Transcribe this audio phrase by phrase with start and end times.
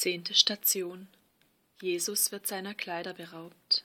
[0.00, 1.08] Zehnte Station.
[1.82, 3.84] Jesus wird seiner Kleider beraubt.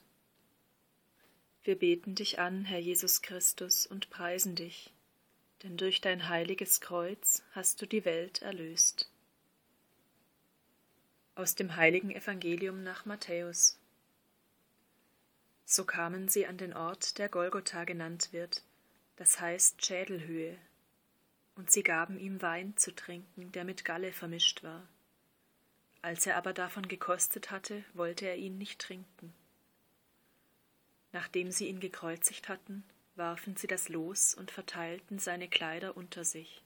[1.66, 4.94] Wir beten dich an, Herr Jesus Christus, und preisen dich,
[5.62, 9.12] denn durch dein heiliges Kreuz hast du die Welt erlöst.
[11.36, 13.78] Aus dem heiligen Evangelium nach Matthäus.
[15.66, 18.64] So kamen sie an den Ort, der Golgotha genannt wird,
[19.18, 20.58] das heißt Schädelhöhe,
[21.56, 24.88] und sie gaben ihm Wein zu trinken, der mit Galle vermischt war.
[26.06, 29.34] Als er aber davon gekostet hatte, wollte er ihn nicht trinken.
[31.14, 32.84] Nachdem sie ihn gekreuzigt hatten,
[33.16, 36.62] warfen sie das Los und verteilten seine Kleider unter sich.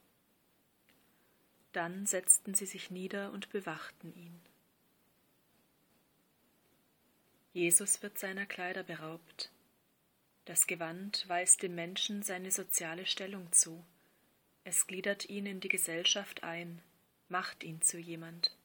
[1.71, 4.41] Dann setzten sie sich nieder und bewachten ihn.
[7.53, 9.53] Jesus wird seiner Kleider beraubt.
[10.43, 13.85] Das Gewand weist dem Menschen seine soziale Stellung zu.
[14.65, 16.81] Es gliedert ihn in die Gesellschaft ein,
[17.29, 18.59] macht ihn zu jemand.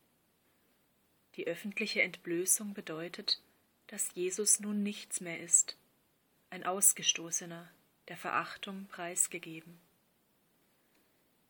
[1.36, 3.40] Die öffentliche Entblößung bedeutet,
[3.88, 5.76] dass Jesus nun nichts mehr ist,
[6.50, 7.68] ein Ausgestoßener,
[8.08, 9.80] der Verachtung preisgegeben.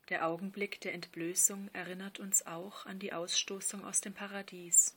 [0.08, 4.94] Der Augenblick der Entblößung erinnert uns auch an die Ausstoßung aus dem Paradies.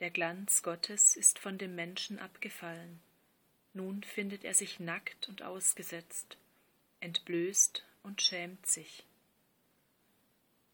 [0.00, 3.00] Der Glanz Gottes ist von dem Menschen abgefallen.
[3.74, 6.36] Nun findet er sich nackt und ausgesetzt,
[7.00, 9.04] entblößt und schämt sich.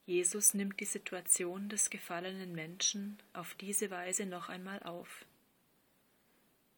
[0.07, 5.25] Jesus nimmt die Situation des gefallenen Menschen auf diese Weise noch einmal auf.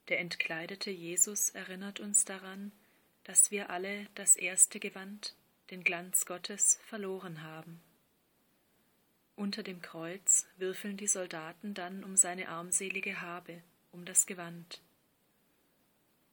[0.09, 2.71] Der entkleidete Jesus erinnert uns daran,
[3.25, 5.35] dass wir alle das erste Gewand,
[5.73, 7.81] den Glanz Gottes, verloren haben.
[9.35, 14.81] Unter dem Kreuz würfeln die Soldaten dann um seine armselige Habe, um das Gewand.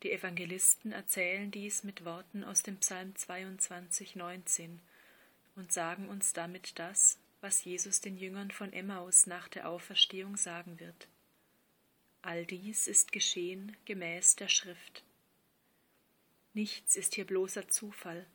[0.03, 4.79] Die Evangelisten erzählen dies mit Worten aus dem Psalm 22, 19
[5.55, 10.79] und sagen uns damit das, was Jesus den Jüngern von Emmaus nach der Auferstehung sagen
[10.79, 11.07] wird.
[12.21, 15.03] All dies ist geschehen gemäß der Schrift.
[16.53, 18.25] Nichts ist hier bloßer Zufall.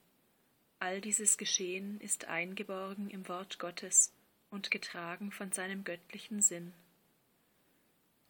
[0.79, 4.13] All dieses Geschehen ist eingeborgen im Wort Gottes
[4.51, 6.73] und getragen von seinem göttlichen Sinn.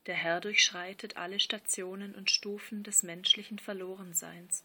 [0.06, 4.65] Der Herr durchschreitet alle Stationen und Stufen des menschlichen Verlorenseins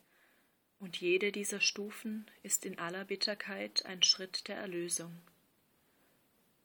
[0.83, 5.17] und jede dieser Stufen ist in aller Bitterkeit ein Schritt der Erlösung.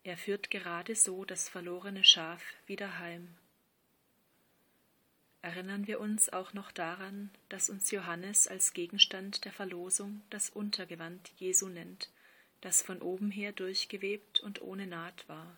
[0.02, 3.36] Er führt gerade so das verlorene Schaf wieder heim.
[5.40, 11.30] Erinnern wir uns auch noch daran, dass uns Johannes als Gegenstand der Verlosung das Untergewand
[11.36, 12.10] Jesu nennt,
[12.60, 15.56] das von oben her durchgewebt und ohne Naht war.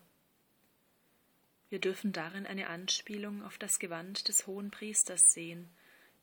[1.71, 5.67] Wir dürfen darin eine Anspielung auf das Gewand des hohen Priesters sehen,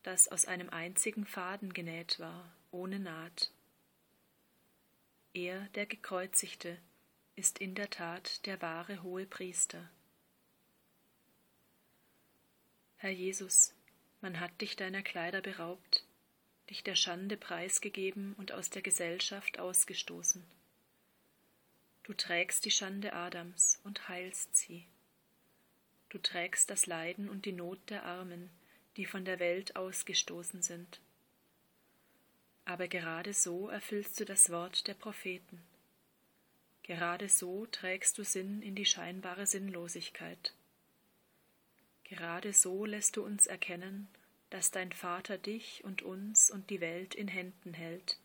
[0.08, 3.52] das aus einem einzigen Faden genäht war, ohne Naht.
[5.34, 6.78] Er, der Gekreuzigte,
[7.36, 9.86] ist in der Tat der wahre hohe Priester.
[12.96, 13.74] Herr Jesus,
[14.22, 16.06] man hat dich deiner Kleider beraubt,
[16.70, 20.42] dich der Schande preisgegeben und aus der Gesellschaft ausgestoßen.
[22.04, 24.86] Du trägst die Schande Adams und heilst sie.
[26.08, 28.48] Du trägst das Leiden und die Not der Armen,
[28.98, 31.00] die von der Welt ausgestoßen sind.
[32.64, 35.62] Aber gerade so erfüllst du das Wort der Propheten.
[36.82, 40.52] Gerade so trägst du Sinn in die scheinbare Sinnlosigkeit.
[42.04, 44.08] Gerade so lässt du uns erkennen,
[44.50, 48.18] dass dein Vater dich und uns und die Welt in Händen hält.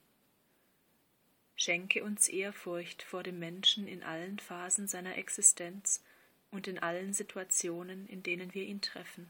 [1.56, 6.04] Schenke uns Ehrfurcht vor dem Menschen in allen Phasen seiner Existenz
[6.50, 9.30] und in allen Situationen, in denen wir ihn treffen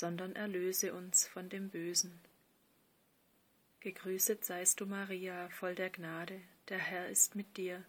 [0.00, 2.18] sondern erlöse uns von dem Bösen.
[3.80, 7.84] Gegrüßet seist du, Maria, voll der Gnade, der Herr ist mit dir.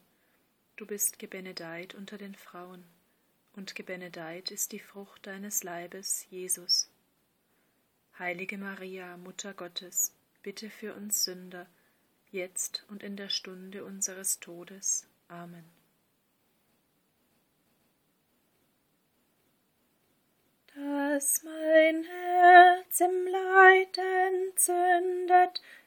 [0.76, 2.84] Du bist gebenedeit unter den Frauen,
[3.56, 6.90] und gebenedeit ist die Frucht deines Leibes, Jesus.
[8.20, 10.14] Heilige Maria, Mutter Gottes,
[10.44, 11.66] bitte für uns Sünder,
[12.30, 15.08] jetzt und in der Stunde unseres Todes.
[15.30, 15.64] Amen.
[21.22, 21.44] dass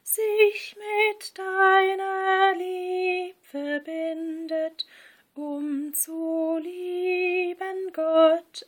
[0.04, 4.86] sich mit deiner Lieb verbindet,
[5.34, 8.66] um zu lieben Gott.